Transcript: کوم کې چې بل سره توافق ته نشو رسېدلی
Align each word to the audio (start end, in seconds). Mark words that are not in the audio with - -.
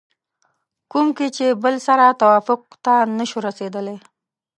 کوم 0.91 1.07
کې 1.17 1.27
چې 1.35 1.45
بل 1.63 1.75
سره 1.87 2.17
توافق 2.21 2.61
ته 2.85 2.93
نشو 3.17 3.37
رسېدلی 3.47 3.97